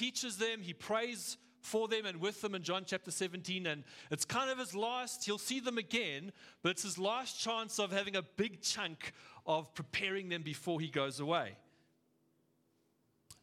[0.00, 3.66] teaches them, he prays for them and with them in John chapter 17.
[3.66, 7.78] And it's kind of his last, he'll see them again, but it's his last chance
[7.78, 9.12] of having a big chunk
[9.44, 11.52] of preparing them before he goes away.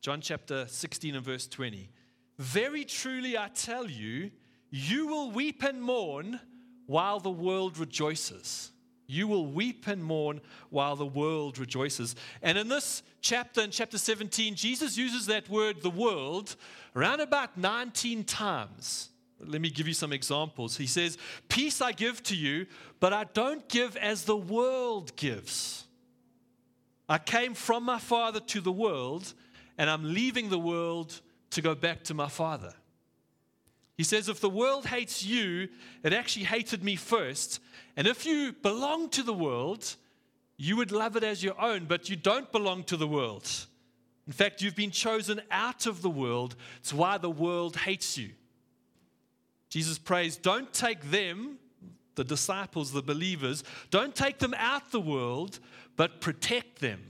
[0.02, 1.92] John chapter 16 and verse 20.
[2.40, 4.32] Very truly I tell you,
[4.72, 6.40] you will weep and mourn
[6.88, 8.72] while the world rejoices.
[9.08, 12.16] You will weep and mourn while the world rejoices.
[12.42, 16.58] And in this chapter, in chapter 17, Jesus uses that word, the world,
[16.96, 19.10] around about 19 times.
[19.40, 20.76] Let me give you some examples.
[20.76, 21.18] He says,
[21.48, 22.66] Peace I give to you,
[23.00, 25.86] but I don't give as the world gives.
[27.08, 29.34] I came from my Father to the world,
[29.78, 32.74] and I'm leaving the world to go back to my Father.
[33.98, 35.70] He says, If the world hates you,
[36.04, 37.60] it actually hated me first.
[37.96, 39.96] And if you belong to the world,
[40.56, 43.50] you would love it as your own, but you don't belong to the world.
[44.28, 46.56] In fact, you've been chosen out of the world.
[46.78, 48.32] It's why the world hates you.
[49.70, 51.58] Jesus prays, Don't take them,
[52.16, 55.60] the disciples, the believers, don't take them out the world,
[55.96, 57.02] but protect them.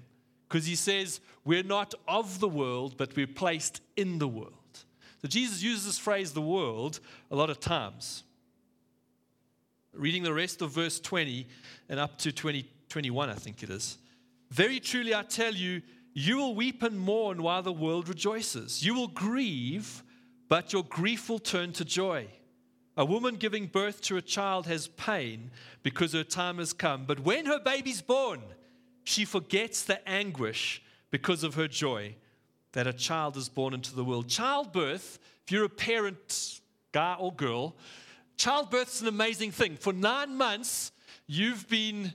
[0.48, 4.54] Because he says, We're not of the world, but we're placed in the world.
[5.22, 7.00] So Jesus uses this phrase, the world,
[7.32, 8.23] a lot of times.
[9.94, 11.48] Reading the rest of verse 20
[11.90, 13.98] and up to 20, 21, I think it is.
[14.52, 15.82] Very truly, I tell you,
[16.14, 18.86] you will weep and mourn while the world rejoices.
[18.86, 20.04] You will grieve,
[20.50, 22.28] but your grief will turn to joy.
[22.95, 25.52] A woman giving birth to a child has pain
[25.84, 27.06] because her time has come.
[27.06, 28.42] But when her baby's born,
[29.04, 32.16] she forgets the anguish because of her joy
[32.78, 34.28] that a child is born into the world.
[34.28, 36.61] Childbirth, if you're a parent,
[36.92, 37.75] guy or girl,
[38.36, 39.78] childbirth is an amazing thing.
[39.78, 40.92] For nine months,
[41.25, 42.14] you've been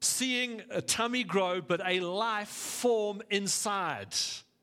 [0.00, 4.14] seeing a tummy grow, but a life form inside.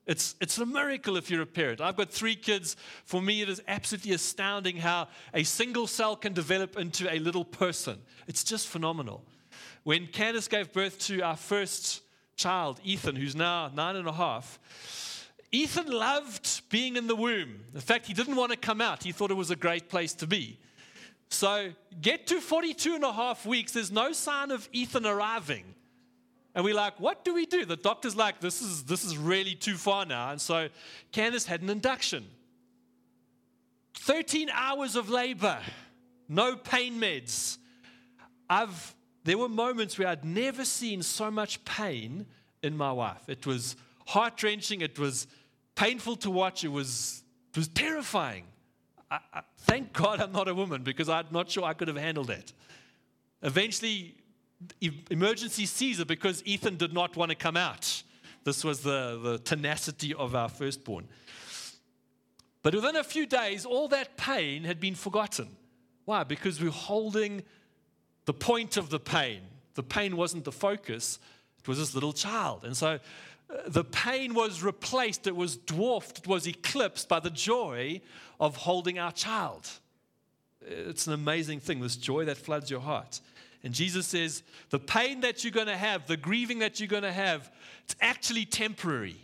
[0.06, 1.82] It's, it's a miracle if you're a parent.
[1.82, 2.76] I've got three kids.
[3.06, 7.44] For me, it is absolutely astounding how a single cell can develop into a little
[7.44, 7.98] person.
[8.28, 9.26] It's just phenomenal.
[9.82, 12.03] When Candace gave birth to our first
[12.36, 14.60] child, Ethan, who's now nine and a half,
[15.52, 17.66] Ethan loved being in the womb.
[17.74, 20.14] In fact, he didn't want to come out, he thought it was a great place
[20.16, 20.60] to be.
[21.30, 25.64] So, get to 42 and a half weeks, there's no sign of Ethan arriving.
[26.56, 27.66] And we're like, what do we do?
[27.66, 30.30] The doctor's like, this is, this is really too far now.
[30.30, 30.70] And so
[31.12, 32.28] Candace had an induction.
[33.96, 35.58] 13 hours of labor,
[36.28, 37.58] no pain meds.
[38.50, 38.94] I've
[39.24, 42.26] there were moments where I'd never seen so much pain
[42.62, 43.28] in my wife.
[43.28, 43.76] It was
[44.08, 45.28] heart wrenching, it was
[45.76, 48.46] painful to watch, it was, it was terrifying.
[49.10, 51.98] I, I, thank God I'm not a woman because I'm not sure I could have
[51.98, 52.54] handled it.
[53.42, 54.16] Eventually,
[55.10, 58.04] emergency Caesar because Ethan did not want to come out.
[58.44, 61.08] This was the, the tenacity of our firstborn.
[62.62, 65.50] But within a few days, all that pain had been forgotten.
[66.06, 66.24] Why?
[66.24, 67.44] Because we're holding
[68.26, 69.42] the point of the pain.
[69.76, 71.20] The pain wasn't the focus,
[71.60, 72.64] it was this little child.
[72.64, 73.00] And so
[73.50, 78.02] uh, the pain was replaced, it was dwarfed, it was eclipsed by the joy
[78.40, 79.70] of holding our child.
[80.62, 83.20] It's an amazing thing, this joy that floods your heart.
[83.64, 87.04] And Jesus says, the pain that you're going to have, the grieving that you're going
[87.04, 87.50] to have,
[87.86, 89.16] it's actually temporary.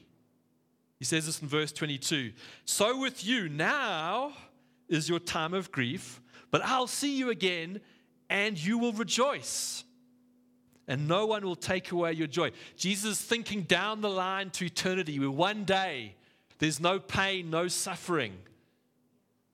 [0.98, 2.32] He says this in verse 22
[2.66, 4.34] So with you, now
[4.88, 6.22] is your time of grief,
[6.52, 7.82] but I'll see you again
[8.30, 9.84] and you will rejoice.
[10.88, 12.52] And no one will take away your joy.
[12.76, 16.16] Jesus is thinking down the line to eternity where one day
[16.58, 18.34] there's no pain, no suffering,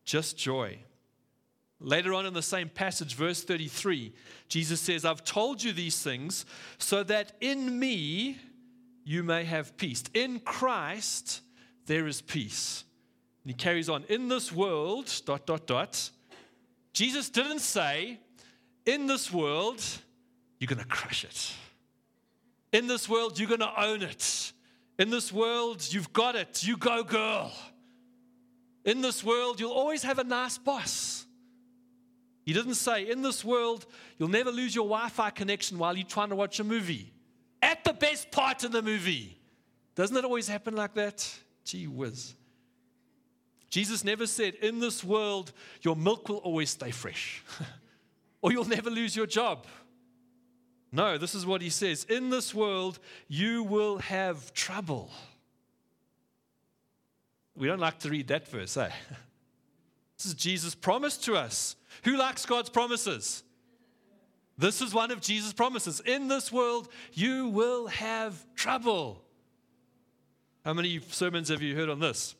[0.06, 0.80] just joy.
[1.80, 4.14] Later on in the same passage, verse 33,
[4.48, 6.46] Jesus says, I've told you these things
[6.78, 8.38] so that in me
[9.04, 10.04] you may have peace.
[10.14, 11.42] In Christ
[11.86, 12.86] there is peace.
[13.44, 16.10] And he carries on, in this world, dot, dot, dot.
[16.94, 18.20] Jesus didn't say,
[18.86, 19.82] in this world,
[20.60, 21.54] you're going to crush it.
[22.72, 24.52] In this world, you're going to own it.
[24.98, 26.66] In this world, you've got it.
[26.66, 27.52] You go, girl.
[28.84, 31.26] In this world, you'll always have a nice boss.
[32.46, 33.86] He didn't say, in this world,
[34.18, 37.12] you'll never lose your Wi Fi connection while you're trying to watch a movie.
[37.62, 39.40] At the best part in the movie.
[39.96, 41.28] Doesn't it always happen like that?
[41.64, 42.36] Gee whiz.
[43.70, 47.44] Jesus never said, in this world, your milk will always stay fresh.
[48.46, 49.66] or you'll never lose your job.
[50.92, 55.10] No, this is what he says In this world, you will have trouble.
[57.56, 58.92] We don't like to read that verse, eh?
[60.18, 61.76] This is Jesus' promise to us.
[62.04, 63.44] Who likes God's promises?
[64.60, 66.00] This is one of Jesus' promises.
[66.00, 69.24] In this world, you will have trouble.
[70.64, 72.36] How many sermons have you heard on this?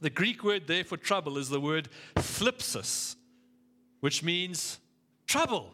[0.00, 3.14] The Greek word there for trouble is the word thlipsis,
[4.04, 4.80] which means
[5.26, 5.72] trouble.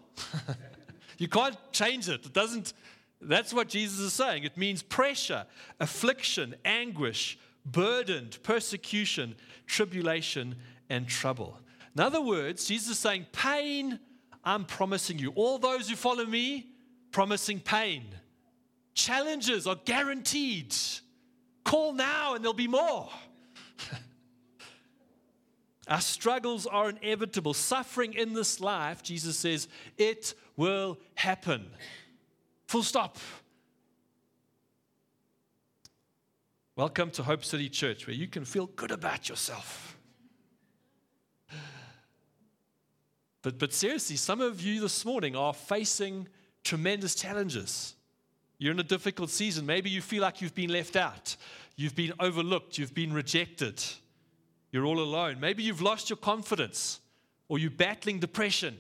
[1.18, 2.24] you can't change it.
[2.24, 2.74] It doesn't,
[3.20, 4.44] that's what Jesus is saying.
[4.44, 5.46] It means pressure,
[5.80, 9.34] affliction, anguish, burdened, persecution,
[9.66, 10.54] tribulation,
[10.88, 11.58] and trouble.
[11.96, 13.98] In other words, Jesus is saying, Pain,
[14.44, 15.32] I'm promising you.
[15.34, 16.68] All those who follow me,
[17.10, 18.04] promising pain.
[18.94, 20.72] Challenges are guaranteed.
[21.64, 23.08] Call now and there'll be more.
[25.88, 27.54] Our struggles are inevitable.
[27.54, 29.68] Suffering in this life, Jesus says,
[29.98, 31.70] it will happen.
[32.66, 33.18] Full stop.
[36.76, 39.96] Welcome to Hope City Church, where you can feel good about yourself.
[43.42, 46.28] But, but seriously, some of you this morning are facing
[46.62, 47.94] tremendous challenges.
[48.58, 49.64] You're in a difficult season.
[49.64, 51.36] Maybe you feel like you've been left out,
[51.76, 53.82] you've been overlooked, you've been rejected.
[54.72, 55.40] You're all alone.
[55.40, 57.00] Maybe you've lost your confidence
[57.48, 58.78] or you're battling depression.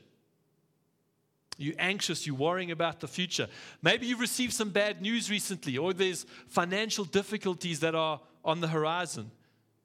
[1.58, 3.48] You're anxious, you're worrying about the future.
[3.82, 8.68] Maybe you've received some bad news recently, or there's financial difficulties that are on the
[8.68, 9.30] horizon.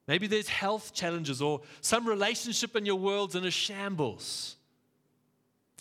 [0.08, 4.56] Maybe there's health challenges, or some relationship in your world's in a shambles.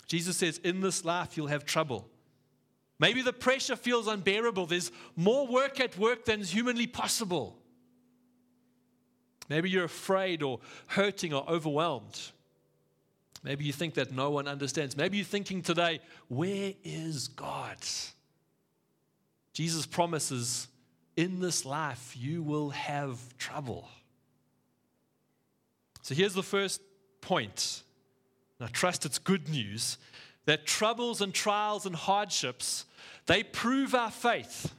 [0.05, 2.09] Jesus says, In this life, you'll have trouble.
[2.99, 4.65] Maybe the pressure feels unbearable.
[4.65, 7.57] There's more work at work than is humanly possible.
[9.49, 12.19] Maybe you're afraid or hurting or overwhelmed.
[13.43, 14.97] Maybe you think that no one understands.
[14.97, 15.99] Maybe you're thinking today,
[16.29, 17.77] where is God?
[19.53, 20.67] Jesus promises,
[21.15, 23.87] in this life, you will have trouble.
[26.01, 26.81] So here's the first
[27.21, 27.83] point.
[28.59, 29.97] And I trust it's good news
[30.45, 32.85] that troubles and trials and hardships,
[33.25, 34.73] they prove our faith.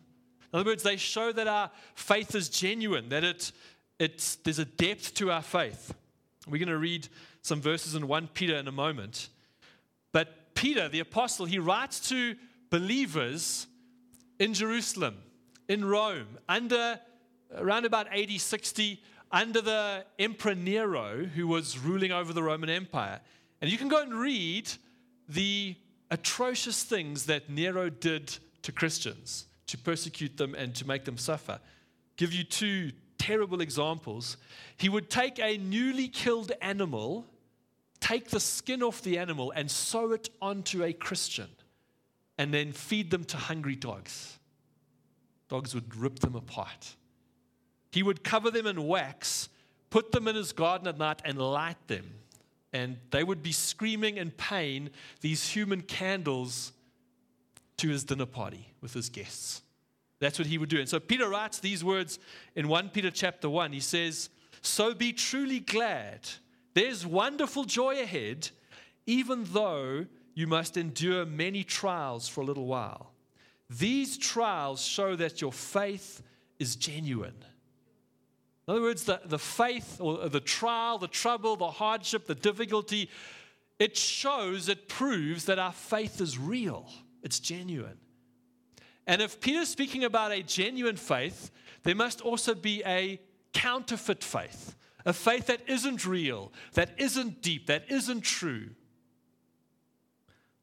[0.53, 3.53] In other words, they show that our faith is genuine, that it
[3.99, 5.95] it's, there's a depth to our faith.
[6.47, 7.09] We're going to read
[7.43, 9.29] some verses in 1 Peter in a moment.
[10.13, 12.37] But Peter, the apostle, he writes to
[12.71, 13.67] believers
[14.39, 15.17] in Jerusalem,
[15.69, 17.01] in Rome, under
[17.55, 19.03] around about 80, 60,
[19.33, 23.21] under the Emperor Nero, who was ruling over the Roman Empire.
[23.61, 24.71] And you can go and read
[25.29, 25.75] the
[26.11, 31.59] atrocious things that Nero did to Christians to persecute them and to make them suffer.
[32.17, 32.93] Give you two
[33.27, 34.37] terrible examples,
[34.77, 37.27] he would take a newly killed animal,
[37.99, 41.49] take the skin off the animal, and sew it onto a Christian,
[42.39, 44.39] and then feed them to hungry dogs.
[45.49, 46.95] Dogs would rip them apart.
[47.91, 49.49] He would cover them in wax,
[49.91, 52.07] put them in his garden at night, and light them.
[52.73, 54.91] And they would be screaming in pain,
[55.21, 56.73] these human candles,
[57.79, 59.63] to his dinner party with his guests.
[60.19, 60.79] That's what he would do.
[60.79, 62.19] And so Peter writes these words
[62.55, 63.73] in 1 Peter chapter 1.
[63.73, 64.31] He says,
[64.63, 66.21] So be truly glad.
[66.75, 68.51] There's wonderful joy ahead,
[69.07, 73.13] even though you must endure many trials for a little while.
[73.69, 76.23] These trials show that your faith
[76.59, 77.35] is genuine.
[78.67, 83.11] In other words, the, the faith or the trial, the trouble, the hardship, the difficulty,
[83.79, 86.91] it shows, it proves that our faith is real,
[87.23, 87.99] it's genuine.
[89.07, 91.51] And if Peter's speaking about a genuine faith,
[91.85, 93.21] there must also be a
[93.53, 94.75] counterfeit faith,
[95.05, 98.71] a faith that isn't real, that isn't deep, that isn't true.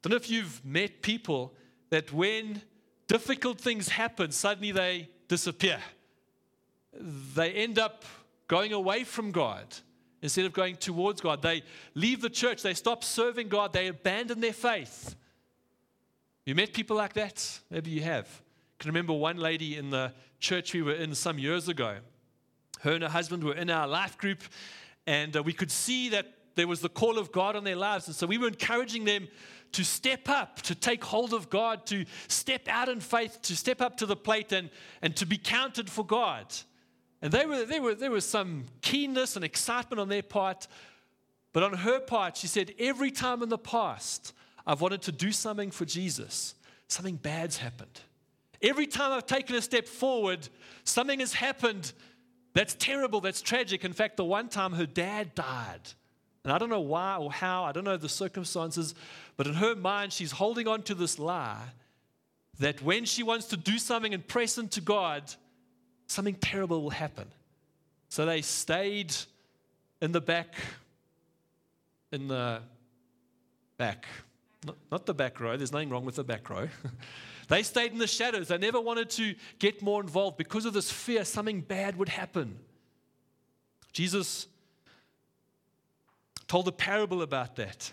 [0.01, 1.53] Don't know if you've met people
[1.89, 2.61] that when
[3.07, 5.79] difficult things happen, suddenly they disappear.
[6.93, 8.03] They end up
[8.47, 9.65] going away from God
[10.21, 11.41] instead of going towards God.
[11.41, 11.63] They
[11.95, 15.15] leave the church, they stop serving God, they abandon their faith.
[16.45, 17.59] You met people like that?
[17.69, 18.27] Maybe you have.
[18.27, 21.95] I can remember one lady in the church we were in some years ago.
[22.81, 24.43] Her and her husband were in our life group,
[25.07, 28.07] and uh, we could see that there was the call of God on their lives.
[28.07, 29.29] And so we were encouraging them
[29.71, 33.81] to step up, to take hold of God, to step out in faith, to step
[33.81, 34.69] up to the plate and,
[35.01, 36.53] and to be counted for God.
[37.21, 40.67] And they were, they were, there was some keenness and excitement on their part.
[41.53, 44.33] But on her part, she said, Every time in the past
[44.65, 46.55] I've wanted to do something for Jesus,
[46.87, 47.99] something bad's happened.
[48.61, 50.47] Every time I've taken a step forward,
[50.85, 51.91] something has happened
[52.53, 53.83] that's terrible, that's tragic.
[53.83, 55.81] In fact, the one time her dad died.
[56.43, 58.95] And I don't know why or how, I don't know the circumstances,
[59.37, 61.61] but in her mind, she's holding on to this lie
[62.59, 65.23] that when she wants to do something and press into God,
[66.07, 67.27] something terrible will happen.
[68.09, 69.15] So they stayed
[70.01, 70.53] in the back,
[72.11, 72.61] in the
[73.77, 74.05] back,
[74.65, 76.67] not, the back row, there's nothing wrong with the back row.
[77.49, 78.47] They stayed in the shadows.
[78.47, 82.57] They never wanted to get more involved because of this fear something bad would happen.
[83.91, 84.47] Jesus
[86.47, 87.91] told a parable about that.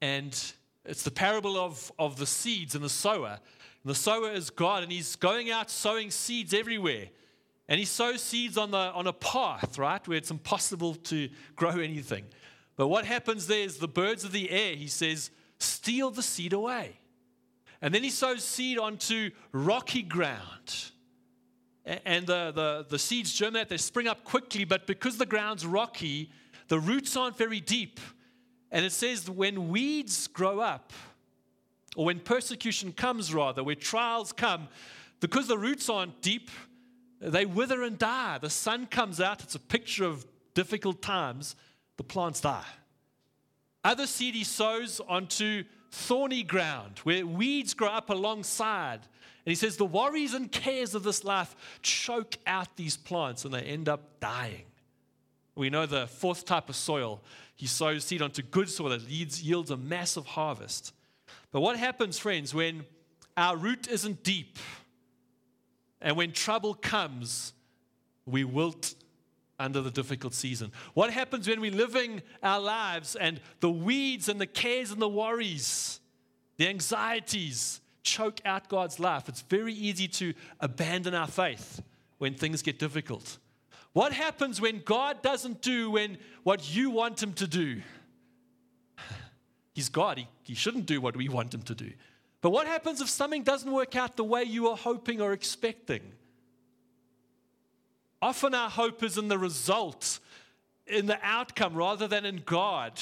[0.00, 0.38] And
[0.84, 3.38] it's the parable of, of the seeds and the sower.
[3.84, 7.06] And the sower is God, and he's going out sowing seeds everywhere.
[7.68, 11.78] And he sows seeds on, the, on a path, right, where it's impossible to grow
[11.78, 12.24] anything.
[12.78, 16.52] But what happens there is the birds of the air, he says, steal the seed
[16.52, 16.96] away.
[17.82, 20.92] And then he sows seed onto rocky ground.
[21.84, 26.30] And the, the, the seeds germinate, they spring up quickly, but because the ground's rocky,
[26.68, 27.98] the roots aren't very deep.
[28.70, 30.92] And it says when weeds grow up,
[31.96, 34.68] or when persecution comes, rather, where trials come,
[35.18, 36.48] because the roots aren't deep,
[37.20, 38.38] they wither and die.
[38.38, 41.56] The sun comes out, it's a picture of difficult times,
[41.98, 42.64] the plants die.
[43.84, 49.00] Other seed he sows onto thorny ground where weeds grow up alongside.
[49.44, 53.52] And he says the worries and cares of this life choke out these plants and
[53.52, 54.64] they end up dying.
[55.54, 57.20] We know the fourth type of soil.
[57.56, 60.94] He sows seed onto good soil that yields, yields a massive harvest.
[61.50, 62.84] But what happens, friends, when
[63.36, 64.58] our root isn't deep
[66.00, 67.54] and when trouble comes,
[68.24, 68.94] we wilt
[69.58, 70.72] under the difficult season?
[70.94, 75.08] What happens when we're living our lives and the weeds and the cares and the
[75.08, 76.00] worries,
[76.56, 79.28] the anxieties choke out God's life?
[79.28, 81.82] It's very easy to abandon our faith
[82.18, 83.38] when things get difficult.
[83.92, 87.80] What happens when God doesn't do when what you want him to do?
[89.74, 90.18] He's God.
[90.18, 91.90] He, he shouldn't do what we want him to do.
[92.40, 96.02] But what happens if something doesn't work out the way you are hoping or expecting?
[98.20, 100.18] Often our hope is in the result,
[100.86, 103.00] in the outcome, rather than in God.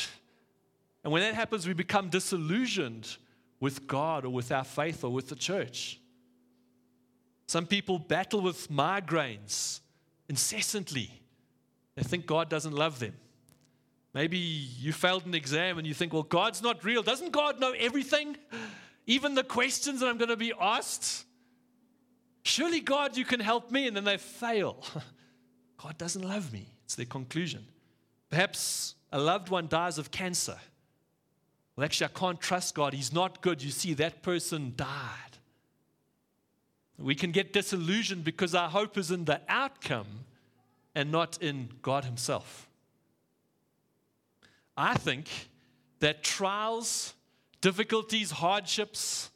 [1.04, 3.16] And when that happens, we become disillusioned
[3.60, 6.00] with God or with our faith or with the church.
[7.46, 9.80] Some people battle with migraines
[10.28, 11.10] incessantly.
[11.94, 13.14] They think God doesn't love them.
[14.14, 17.02] Maybe you failed an exam and you think, well, God's not real.
[17.02, 18.36] Doesn't God know everything?
[19.06, 21.25] Even the questions that I'm going to be asked?
[22.46, 23.88] Surely, God, you can help me.
[23.88, 24.76] And then they fail.
[25.82, 26.68] God doesn't love me.
[26.84, 27.66] It's their conclusion.
[28.30, 30.56] Perhaps a loved one dies of cancer.
[31.74, 32.94] Well, actually, I can't trust God.
[32.94, 33.64] He's not good.
[33.64, 35.38] You see, that person died.
[36.98, 40.06] We can get disillusioned because our hope is in the outcome
[40.94, 42.68] and not in God Himself.
[44.76, 45.28] I think
[45.98, 47.12] that trials,
[47.60, 49.30] difficulties, hardships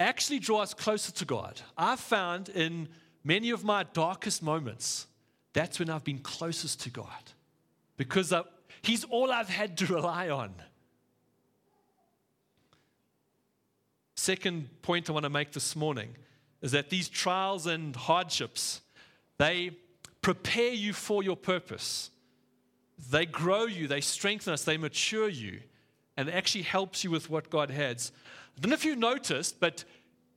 [0.00, 1.60] actually draw us closer to God.
[1.76, 2.88] I've found in
[3.24, 5.06] many of my darkest moments,
[5.52, 7.32] that's when I've been closest to God
[7.96, 8.42] because I,
[8.80, 10.54] He's all I've had to rely on.
[14.14, 16.16] Second point I want to make this morning
[16.62, 18.80] is that these trials and hardships,
[19.36, 19.72] they
[20.22, 22.10] prepare you for your purpose.
[23.10, 25.60] They grow you, they strengthen us, they mature you,
[26.16, 28.10] and it actually helps you with what God has.
[28.58, 29.84] I don't know if you noticed, but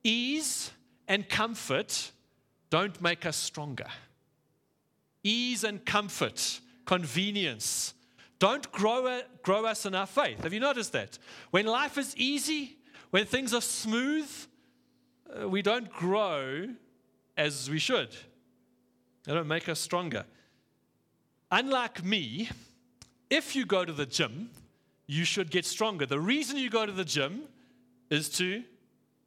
[0.04, 0.70] ease
[1.08, 2.12] and comfort
[2.70, 3.88] don't make us stronger.
[5.24, 7.94] Ease and comfort, convenience,
[8.38, 10.44] don't grow, grow us in our faith.
[10.44, 11.18] Have you noticed that?
[11.50, 12.76] When life is easy,
[13.10, 14.30] when things are smooth,
[15.40, 16.68] uh, we don't grow
[17.36, 18.10] as we should.
[19.24, 20.24] They don't make us stronger.
[21.50, 22.50] Unlike me,
[23.30, 24.50] if you go to the gym,
[25.06, 26.06] you should get stronger.
[26.06, 27.42] The reason you go to the gym
[28.12, 28.62] is to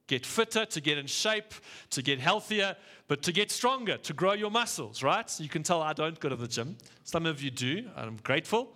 [0.08, 1.54] get fitter, to get in shape,
[1.89, 2.75] to get healthier,
[3.08, 5.39] but to get stronger, to grow your muscles, right?
[5.39, 6.77] You can tell I don't go to the gym.
[7.04, 7.77] Some of you do.
[7.96, 8.75] and I'm grateful.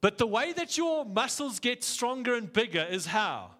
[0.00, 3.52] But the way that your muscles get stronger and bigger is how?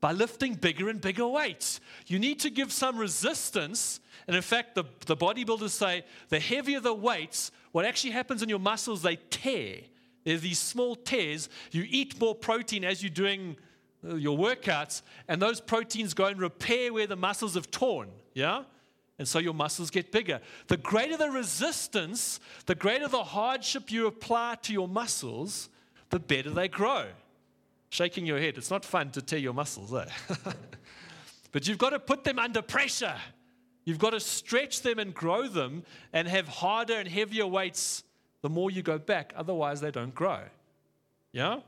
[0.00, 1.80] by lifting bigger and bigger weights.
[2.06, 4.00] You need to give some resistance.
[4.26, 8.48] And in fact, the, the bodybuilders say the heavier the weights, what actually happens in
[8.48, 9.80] your muscles, they tear.
[10.24, 11.48] There's these small tears.
[11.70, 13.56] You eat more protein as you're doing
[14.02, 18.08] your workouts, and those proteins go and repair where the muscles have torn.
[18.34, 18.64] Yeah?
[19.18, 20.40] And so your muscles get bigger.
[20.68, 25.68] The greater the resistance, the greater the hardship you apply to your muscles,
[26.10, 27.06] the better they grow
[27.90, 28.56] shaking your head.
[28.58, 30.04] It's not fun to tear your muscles, eh?
[31.52, 33.16] but you've got to put them under pressure.
[33.84, 38.04] You've got to stretch them and grow them and have harder and heavier weights
[38.42, 39.32] the more you go back.
[39.36, 40.40] Otherwise, they don't grow.
[41.32, 41.60] Yeah?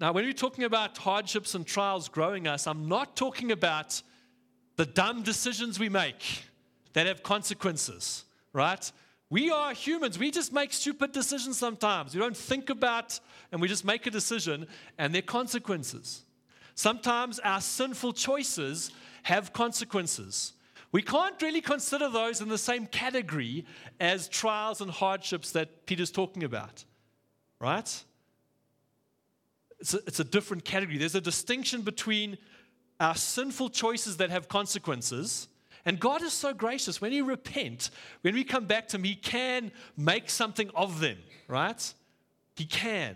[0.00, 4.02] Now, when we're talking about hardships and trials growing us, I'm not talking about
[4.76, 6.44] the dumb decisions we make
[6.94, 8.90] that have consequences, right?
[9.30, 10.18] We are humans.
[10.18, 12.14] We just make stupid decisions sometimes.
[12.14, 13.18] We don't think about,
[13.52, 14.66] and we just make a decision,
[14.98, 16.22] and there are consequences.
[16.74, 18.90] Sometimes our sinful choices
[19.22, 20.54] have consequences.
[20.90, 23.64] We can't really consider those in the same category
[24.00, 26.84] as trials and hardships that Peter's talking about,
[27.60, 28.04] right?
[29.84, 30.96] It's a, it's a different category.
[30.96, 32.38] There's a distinction between
[33.00, 35.46] our sinful choices that have consequences.
[35.84, 37.02] And God is so gracious.
[37.02, 37.90] When you repent,
[38.22, 41.94] when we come back to Him, He can make something of them, right?
[42.56, 43.14] He can.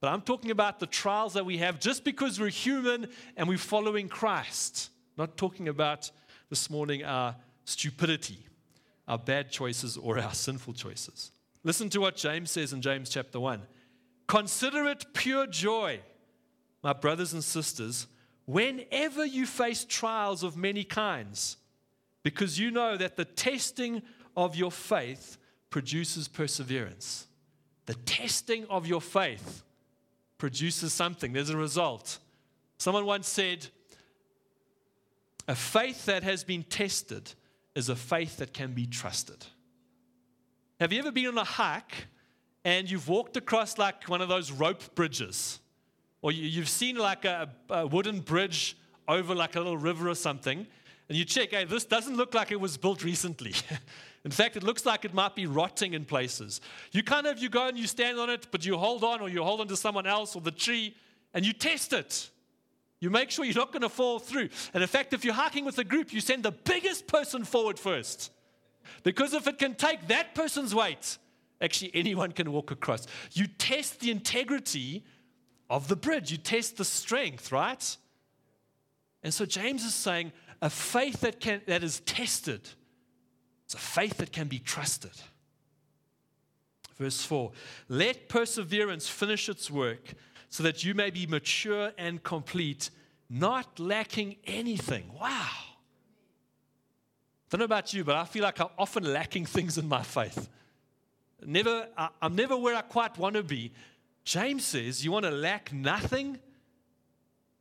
[0.00, 3.58] But I'm talking about the trials that we have just because we're human and we're
[3.58, 4.88] following Christ.
[5.18, 6.10] Not talking about
[6.48, 8.38] this morning our stupidity,
[9.06, 11.30] our bad choices, or our sinful choices.
[11.62, 13.60] Listen to what James says in James chapter 1.
[14.30, 15.98] Consider it pure joy,
[16.84, 18.06] my brothers and sisters,
[18.44, 21.56] whenever you face trials of many kinds,
[22.22, 24.02] because you know that the testing
[24.36, 25.36] of your faith
[25.68, 27.26] produces perseverance.
[27.86, 29.64] The testing of your faith
[30.38, 32.20] produces something, there's a result.
[32.78, 33.66] Someone once said,
[35.48, 37.32] a faith that has been tested
[37.74, 39.44] is a faith that can be trusted.
[40.78, 42.06] Have you ever been on a hike
[42.64, 45.60] and you've walked across like one of those rope bridges?
[46.22, 48.76] Or you, have seen like a, a wooden bridge
[49.08, 50.66] over like a little river or something,
[51.08, 53.52] and you check, hey, this doesn't look like it was built recently.
[54.24, 56.60] in fact, it looks like it might be rotting in places.
[56.92, 59.28] You kind of you go and you stand on it, but you hold on or
[59.28, 60.94] you hold on to someone else or the tree,
[61.34, 62.30] and you test it.
[63.00, 64.50] You make sure you're not going to fall through.
[64.74, 67.78] And in fact, if you're hiking with a group, you send the biggest person forward
[67.78, 68.30] first.
[69.02, 71.18] Because if it can take that person's weight,
[71.60, 73.06] actually anyone can walk across.
[73.32, 75.04] You test the integrity
[75.68, 77.96] of the bridge, you test the strength, right?
[79.22, 82.68] And so James is saying a faith that, can, that is tested,
[83.64, 85.12] it's a faith that can be trusted.
[86.96, 87.52] Verse 4
[87.88, 90.14] Let perseverance finish its work
[90.48, 92.90] so that you may be mature and complete,
[93.28, 95.04] not lacking anything.
[95.18, 95.28] Wow.
[95.30, 95.50] I
[97.50, 100.48] Don't know about you, but I feel like I'm often lacking things in my faith.
[101.46, 101.88] Never,
[102.20, 103.72] I'm never where I quite want to be.
[104.24, 106.38] James says, You want to lack nothing?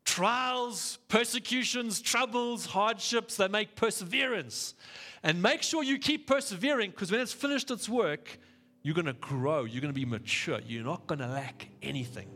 [0.06, 4.74] Trials, persecutions, troubles, hardships, they make perseverance.
[5.22, 8.40] And make sure you keep persevering because when it's finished its work,
[8.82, 9.66] you're going to grow.
[9.66, 10.60] You're going to be mature.
[10.66, 12.30] You're not going to lack anything.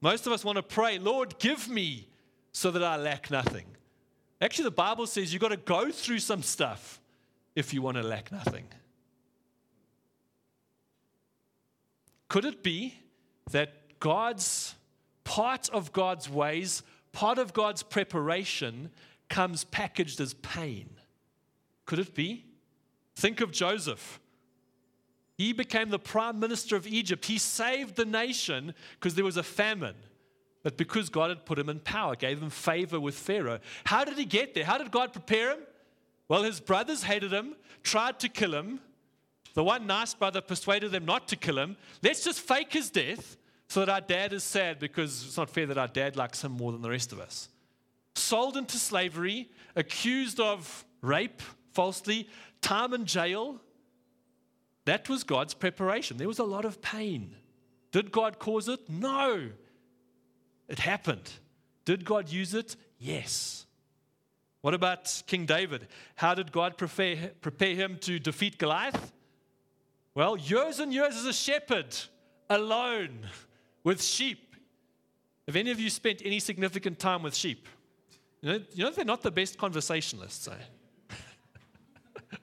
[0.00, 2.08] Most of us want to pray, Lord, give me
[2.52, 3.66] so that I lack nothing.
[4.40, 7.00] Actually, the Bible says you've got to go through some stuff
[7.54, 8.64] if you want to lack nothing.
[12.28, 12.94] Could it be
[13.50, 14.74] that God's
[15.24, 18.90] part of God's ways, part of God's preparation
[19.28, 20.90] comes packaged as pain?
[21.84, 22.44] Could it be?
[23.14, 24.20] Think of Joseph.
[25.38, 27.26] He became the prime minister of Egypt.
[27.26, 29.96] He saved the nation because there was a famine.
[30.62, 33.60] But because God had put him in power, gave him favor with Pharaoh.
[33.84, 34.64] How did he get there?
[34.64, 35.60] How did God prepare him?
[36.28, 38.80] Well, his brothers hated him, tried to kill him.
[39.56, 41.78] The one nice brother persuaded them not to kill him.
[42.02, 43.38] Let's just fake his death
[43.68, 46.52] so that our dad is sad because it's not fair that our dad likes him
[46.52, 47.48] more than the rest of us.
[48.14, 51.40] Sold into slavery, accused of rape
[51.72, 52.28] falsely,
[52.60, 53.58] time in jail,
[54.84, 56.18] that was God's preparation.
[56.18, 57.34] There was a lot of pain.
[57.92, 58.90] Did God cause it?
[58.90, 59.48] No.
[60.68, 61.30] It happened.
[61.86, 62.76] Did God use it?
[62.98, 63.64] Yes.
[64.60, 65.88] What about King David?
[66.14, 69.14] How did God prepare, prepare him to defeat Goliath?
[70.16, 71.94] Well, years and years as a shepherd,
[72.48, 73.26] alone,
[73.84, 74.56] with sheep.
[75.46, 77.68] Have any of you spent any significant time with sheep?
[78.40, 81.14] You know, you know they're not the best conversationalists, eh?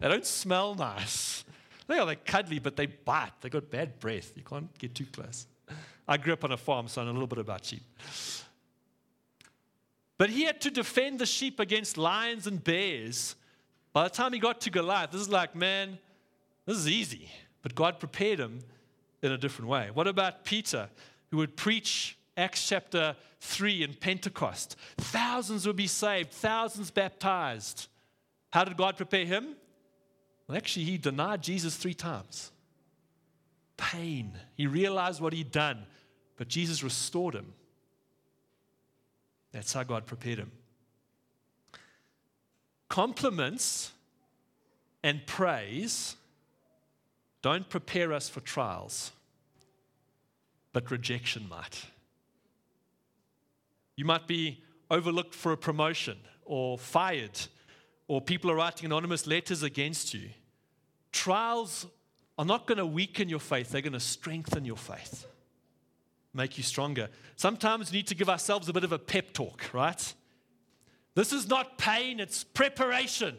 [0.00, 1.44] they don't smell nice.
[1.86, 3.30] They are like cuddly, but they bite.
[3.42, 4.32] They got bad breath.
[4.34, 5.46] You can't get too close.
[6.08, 7.84] I grew up on a farm, so I know a little bit about sheep.
[10.18, 13.36] But he had to defend the sheep against lions and bears.
[13.92, 15.96] By the time he got to Goliath, this is like, man,
[16.70, 17.28] this is easy.
[17.62, 18.60] But God prepared him
[19.22, 19.90] in a different way.
[19.92, 20.88] What about Peter,
[21.30, 24.76] who would preach Acts chapter 3 in Pentecost?
[24.96, 27.88] Thousands would be saved, thousands baptized.
[28.52, 29.56] How did God prepare him?
[30.46, 32.52] Well, actually, he denied Jesus three times.
[33.76, 34.38] Pain.
[34.54, 35.84] He realized what he'd done,
[36.36, 37.52] but Jesus restored him.
[39.52, 40.52] That's how God prepared him.
[42.88, 43.90] Compliments
[45.02, 46.14] and praise
[47.42, 49.12] don't prepare us for trials,
[50.72, 51.86] but rejection might.
[53.96, 57.38] You might be overlooked for a promotion or fired,
[58.08, 60.30] or people are writing anonymous letters against you.
[61.12, 61.86] Trials
[62.38, 65.26] are not going to weaken your faith, they're going to strengthen your faith.
[66.32, 67.08] make you stronger.
[67.36, 70.14] Sometimes we need to give ourselves a bit of a pep talk, right?
[71.14, 73.36] This is not pain, it's preparation.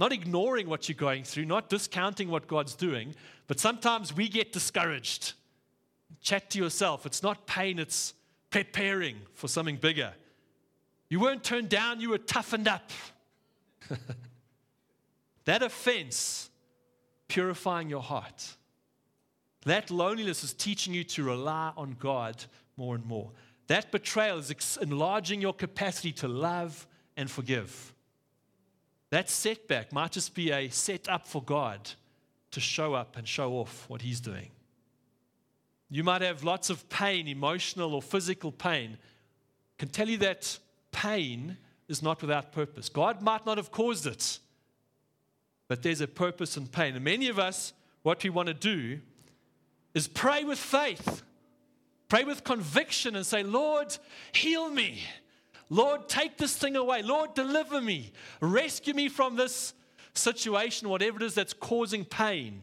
[0.00, 3.14] Not ignoring what you're going through, not discounting what God's doing,
[3.46, 5.34] but sometimes we get discouraged.
[6.22, 7.04] Chat to yourself.
[7.04, 8.14] It's not pain, it's
[8.48, 10.14] preparing for something bigger.
[11.10, 12.90] You weren't turned down, you were toughened up.
[15.44, 16.48] that offense
[17.28, 18.56] purifying your heart.
[19.66, 22.42] That loneliness is teaching you to rely on God
[22.78, 23.32] more and more.
[23.66, 26.86] That betrayal is enlarging your capacity to love
[27.18, 27.94] and forgive.
[29.10, 31.90] That setback might just be a setup for God
[32.52, 34.50] to show up and show off what He's doing.
[35.90, 38.96] You might have lots of pain, emotional or physical pain.
[38.96, 40.58] I can tell you that
[40.92, 41.56] pain
[41.88, 42.88] is not without purpose.
[42.88, 44.38] God might not have caused it,
[45.66, 46.94] but there's a purpose in pain.
[46.94, 49.00] And many of us, what we want to do
[49.92, 51.22] is pray with faith,
[52.08, 53.96] pray with conviction, and say, Lord,
[54.32, 55.02] heal me.
[55.70, 57.02] Lord, take this thing away.
[57.02, 58.12] Lord, deliver me.
[58.40, 59.72] Rescue me from this
[60.14, 62.62] situation, whatever it is that's causing pain.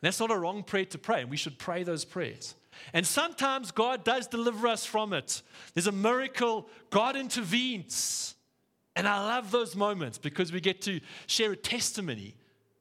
[0.00, 2.54] That's not a wrong prayer to pray, and we should pray those prayers.
[2.92, 5.42] And sometimes God does deliver us from it.
[5.74, 8.34] There's a miracle, God intervenes.
[8.94, 12.34] And I love those moments because we get to share a testimony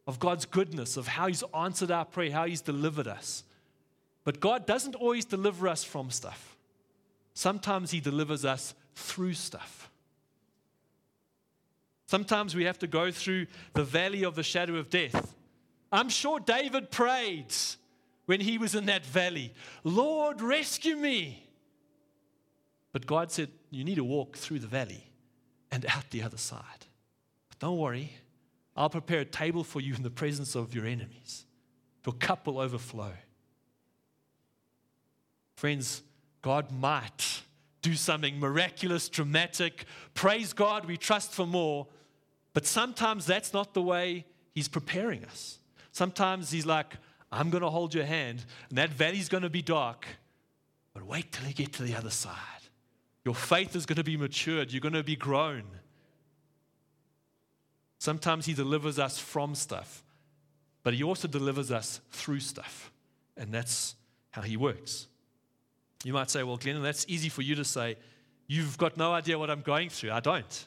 [0.08, 3.44] of God's goodness, of how He's answered our prayer, how He's delivered us.
[4.24, 6.57] But God doesn't always deliver us from stuff,
[7.38, 9.92] sometimes He delivers us through stuff.
[12.08, 15.36] Sometimes we have to go through the valley of the shadow of death.
[15.92, 17.54] I'm sure David prayed
[18.26, 21.44] when he was in that valley Lord, rescue me.
[22.92, 25.04] But God said, You need to walk through the valley
[25.72, 26.86] and out the other side.
[27.50, 28.14] But don't worry,
[28.76, 31.46] I'll prepare a table for you in the presence of your enemies.
[32.06, 33.12] Your cup will overflow.
[35.56, 36.04] Friends,
[36.42, 37.42] God might
[37.82, 39.86] do something miraculous, dramatic.
[40.14, 41.88] Praise God, we trust for more.
[42.54, 45.60] But sometimes that's not the way He's preparing us.
[45.92, 46.96] Sometimes He's like,
[47.32, 50.08] I'm going to hold your hand, and that valley's going to be dark,
[50.94, 52.34] but wait till you get to the other side.
[53.26, 55.64] Your faith is going to be matured, you're going to be grown.
[58.00, 60.04] Sometimes He delivers us from stuff,
[60.84, 62.92] but He also delivers us through stuff.
[63.36, 63.96] And that's
[64.32, 65.08] how He works.
[66.04, 67.98] You might say, Well, Glenn, that's easy for you to say.
[68.48, 70.12] You've got no idea what I'm going through.
[70.12, 70.66] I don't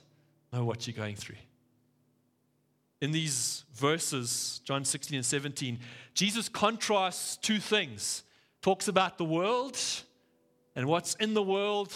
[0.52, 1.36] know what you're going through.
[3.00, 5.78] In these verses, John 16 and 17,
[6.12, 8.24] Jesus contrasts two things.
[8.60, 9.78] Talks about the world
[10.76, 11.94] and what's in the world.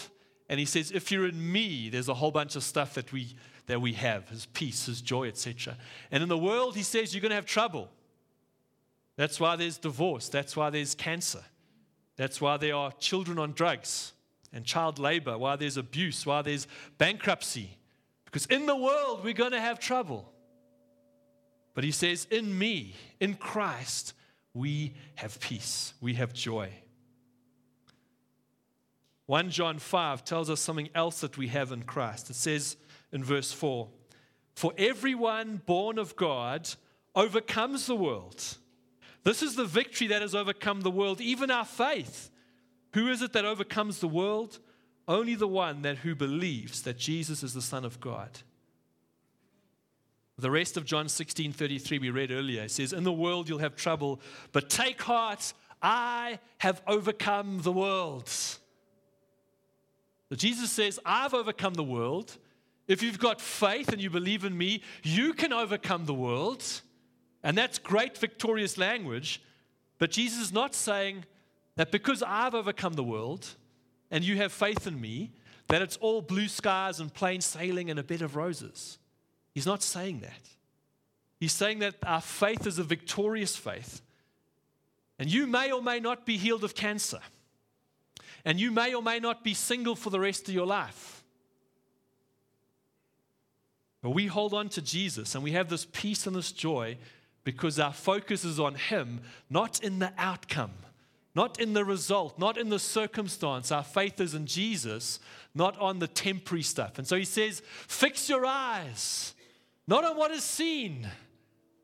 [0.49, 3.35] And he says, if you're in me, there's a whole bunch of stuff that we
[3.67, 5.75] that we have his peace, his joy, etc.
[6.11, 7.89] And in the world, he says you're going to have trouble.
[9.15, 10.29] That's why there's divorce.
[10.29, 11.41] That's why there's cancer.
[12.15, 14.13] That's why there are children on drugs
[14.53, 17.77] and child labor, why there's abuse, why there's bankruptcy.
[18.25, 20.31] Because in the world, we're going to have trouble.
[21.73, 24.13] But he says, in me, in Christ,
[24.53, 26.69] we have peace, we have joy.
[29.25, 32.29] 1 John 5 tells us something else that we have in Christ.
[32.29, 32.77] It says,
[33.11, 33.89] in verse 4
[34.53, 36.69] For everyone born of God
[37.15, 38.57] overcomes the world.
[39.25, 42.29] This is the victory that has overcome the world, even our faith.
[42.93, 44.59] Who is it that overcomes the world?
[45.07, 48.29] Only the one that who believes that Jesus is the Son of God.
[50.37, 53.75] The rest of John 16 33 we read earlier says, In the world you'll have
[53.75, 58.29] trouble, but take heart, I have overcome the world.
[58.29, 58.59] So
[60.35, 62.37] Jesus says, I've overcome the world.
[62.87, 66.63] If you've got faith and you believe in me, you can overcome the world.
[67.45, 69.39] And that's great, victorious language.
[69.99, 71.25] But Jesus is not saying
[71.75, 73.47] that because I've overcome the world
[74.09, 75.31] and you have faith in me,
[75.67, 78.97] that it's all blue skies and plain sailing and a bed of roses.
[79.53, 80.41] He's not saying that.
[81.39, 84.01] He's saying that our faith is a victorious faith.
[85.19, 87.19] And you may or may not be healed of cancer.
[88.43, 91.23] And you may or may not be single for the rest of your life.
[94.01, 96.97] But we hold on to Jesus and we have this peace and this joy
[97.45, 100.73] because our focus is on Him, not in the outcome,
[101.33, 103.71] not in the result, not in the circumstance.
[103.71, 105.21] Our faith is in Jesus,
[105.53, 106.97] not on the temporary stuff.
[106.97, 109.33] And so He says, Fix your eyes,
[109.87, 111.07] not on what is seen,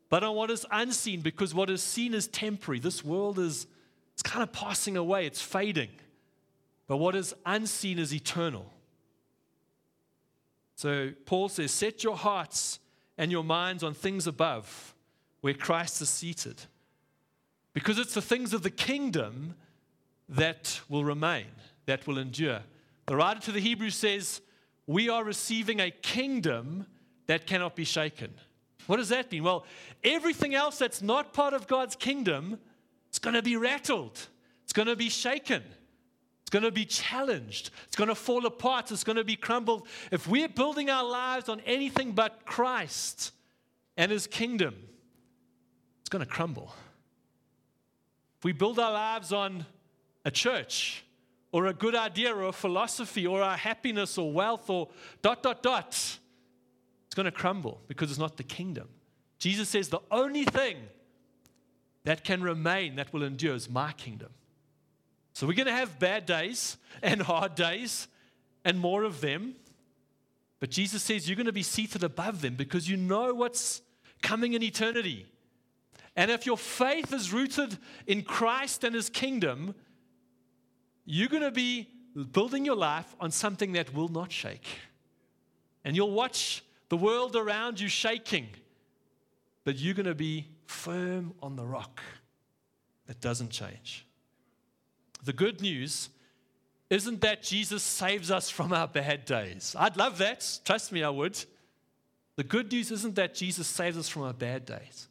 [0.10, 2.80] but on what is unseen, because what is seen is temporary.
[2.80, 3.68] This world is
[4.14, 5.90] it's kind of passing away, it's fading.
[6.88, 8.66] But what is unseen is eternal.
[10.76, 12.80] So Paul says, Set your hearts
[13.18, 14.94] and your minds on things above,
[15.42, 16.62] where Christ is seated.
[17.74, 19.56] Because it's the things of the kingdom
[20.30, 21.48] that will remain,
[21.86, 22.62] that will endure.
[23.08, 24.42] The writer to the Hebrews says,
[24.88, 26.86] We are receiving a kingdom
[27.28, 28.34] that cannot be shaken.
[28.88, 29.44] What does that mean?
[29.44, 29.66] Well,
[30.04, 32.60] everything else that's not part of God's kingdom
[33.12, 34.28] is going to be rattled,
[34.64, 35.64] it's going to be shaken.
[36.42, 37.70] It's going to be challenged.
[37.88, 38.92] It's going to fall apart.
[38.92, 39.88] It's going to be crumbled.
[40.12, 43.32] If we're building our lives on anything but Christ
[43.96, 44.76] and His kingdom,
[46.12, 46.72] going to crumble.
[48.38, 49.66] If we build our lives on
[50.26, 51.04] a church
[51.52, 54.90] or a good idea or a philosophy or our happiness or wealth or
[55.22, 58.90] dot, dot, dot, it's going to crumble because it's not the kingdom.
[59.40, 60.78] Jesus says the only thing
[62.04, 64.30] that can remain, that will endure, is my kingdom.
[65.34, 68.08] So we're going to have bad days and hard days
[68.66, 69.56] and more of them.
[70.60, 73.82] But Jesus says you're going to be seated above them because you know what's
[74.22, 75.31] coming in eternity.
[76.16, 79.76] And if your faith is rooted in Christ and his kingdom,
[81.06, 81.88] you're going to be
[82.32, 84.68] building your life on something that will not shake.
[85.84, 88.50] And you'll watch the world around you shaking,
[89.64, 92.02] but you're going to be firm on the rock
[93.08, 94.06] that doesn't change.
[95.24, 96.10] The good news
[96.90, 99.76] isn't that Jesus saves us from our bad days.
[99.80, 100.60] I'd love that.
[100.66, 101.42] Trust me, I would.
[102.36, 105.08] The good news isn't that Jesus saves us from our bad days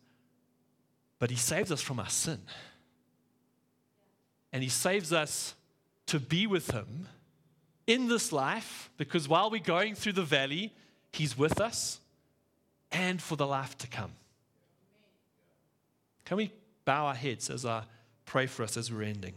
[1.20, 2.40] but He saves us from our sin.
[4.52, 5.54] And He saves us
[6.06, 7.06] to be with Him
[7.86, 10.72] in this life, because while we're going through the valley,
[11.12, 12.00] He's with us
[12.90, 14.12] and for the life to come.
[16.24, 16.52] Can we
[16.84, 17.82] bow our heads as I
[18.24, 19.34] pray for us as we're ending?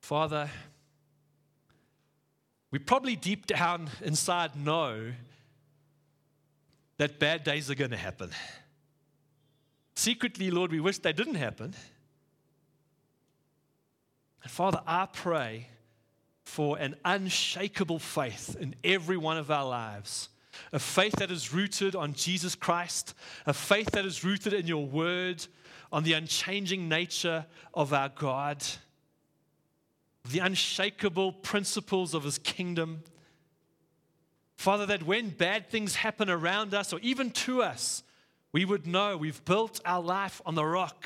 [0.00, 0.50] Father,
[2.70, 5.12] we probably deep down inside know
[7.02, 8.30] that bad days are going to happen.
[9.96, 11.74] Secretly, Lord, we wish they didn't happen.
[14.44, 15.66] And Father, I pray
[16.44, 20.28] for an unshakable faith in every one of our lives.
[20.72, 23.14] A faith that is rooted on Jesus Christ,
[23.46, 25.44] a faith that is rooted in your word,
[25.90, 28.62] on the unchanging nature of our God,
[30.30, 33.02] the unshakable principles of his kingdom.
[34.62, 38.04] Father, that when bad things happen around us or even to us,
[38.52, 41.04] we would know we've built our life on the rock.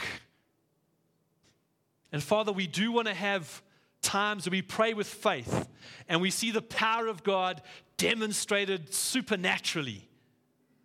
[2.13, 3.63] And Father, we do want to have
[4.03, 5.71] times where we pray with faith
[6.07, 7.63] and we see the power of God
[7.97, 10.07] demonstrated supernaturally.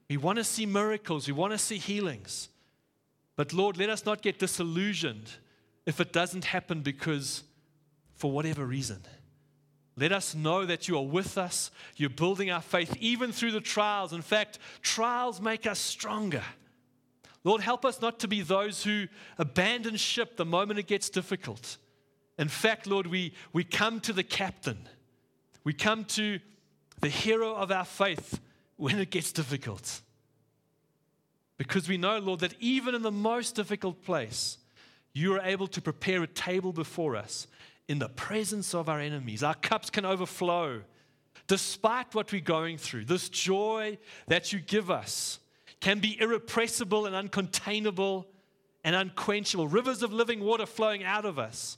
[0.09, 2.47] We want to see miracles, we want to see healings.
[3.35, 5.29] But Lord, let us not get disillusioned
[5.85, 7.43] if it doesn't happen because,
[8.15, 9.01] for whatever reason.
[10.01, 11.69] Let us know that you are with us.
[11.95, 14.13] You're building our faith even through the trials.
[14.13, 16.41] In fact, trials make us stronger.
[17.43, 19.05] Lord, help us not to be those who
[19.37, 21.77] abandon ship the moment it gets difficult.
[22.39, 24.89] In fact, Lord, we, we come to the captain,
[25.63, 26.39] we come to
[26.99, 28.39] the hero of our faith
[28.77, 30.01] when it gets difficult.
[31.59, 34.57] Because we know, Lord, that even in the most difficult place,
[35.13, 37.45] you are able to prepare a table before us
[37.91, 39.43] in the presence of our enemies.
[39.43, 40.81] Our cups can overflow.
[41.47, 45.39] Despite what we're going through, this joy that you give us
[45.81, 48.27] can be irrepressible and uncontainable
[48.85, 49.67] and unquenchable.
[49.67, 51.77] Rivers of living water flowing out of us.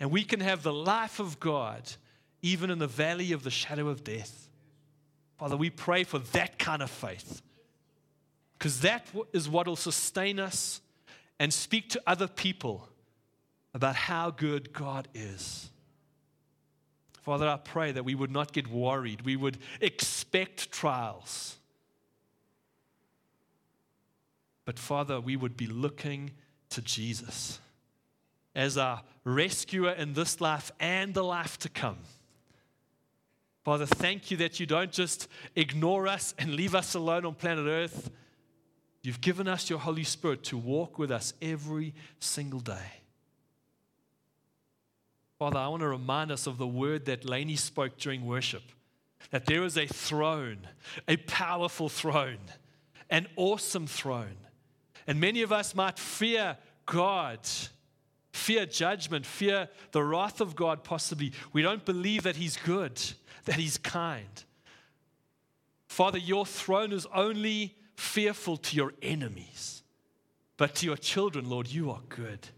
[0.00, 1.92] And we can have the life of God
[2.42, 4.50] even in the valley of the shadow of death.
[5.38, 7.42] Father, we pray for that kind of faith
[8.58, 10.80] because that is what will sustain us
[11.38, 12.88] and speak to other people
[13.76, 15.68] about how good God is.
[17.20, 19.20] Father, I pray that we would not get worried.
[19.20, 21.56] We would expect trials.
[24.64, 26.30] But Father, we would be looking
[26.70, 27.60] to Jesus
[28.54, 31.98] as our rescuer in this life and the life to come.
[33.62, 37.66] Father, thank you that you don't just ignore us and leave us alone on planet
[37.66, 38.10] Earth.
[39.02, 43.02] You've given us your Holy Spirit to walk with us every single day.
[45.38, 48.62] Father, I want to remind us of the word that Laney spoke during worship
[49.30, 50.68] that there is a throne,
[51.08, 52.38] a powerful throne,
[53.10, 54.36] an awesome throne.
[55.06, 57.40] And many of us might fear God,
[58.32, 61.32] fear judgment, fear the wrath of God, possibly.
[61.52, 63.00] We don't believe that He's good,
[63.44, 64.44] that He's kind.
[65.88, 69.82] Father, your throne is only fearful to your enemies,
[70.56, 72.48] but to your children, Lord, you are good.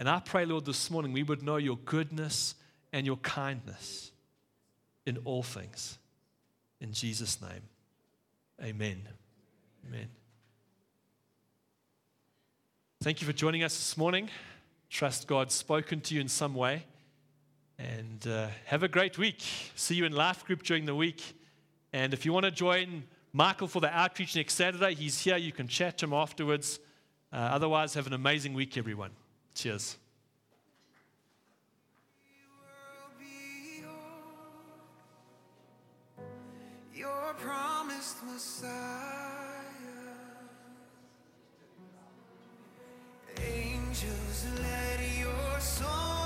[0.00, 2.54] And I pray, Lord, this morning we would know your goodness
[2.90, 4.12] and your kindness
[5.04, 5.98] in all things.
[6.80, 7.60] In Jesus' name,
[8.62, 9.06] amen.
[9.86, 10.08] Amen.
[13.02, 14.30] Thank you for joining us this morning.
[14.88, 16.84] Trust God's spoken to you in some way.
[17.78, 19.42] And uh, have a great week.
[19.74, 21.22] See you in Life Group during the week.
[21.92, 25.36] And if you want to join Michael for the outreach next Saturday, he's here.
[25.36, 26.80] You can chat to him afterwards.
[27.30, 29.10] Uh, otherwise, have an amazing week, everyone.
[29.54, 29.98] Cheers.
[37.00, 38.68] your promised Messiah.
[43.38, 46.19] Angels, let your.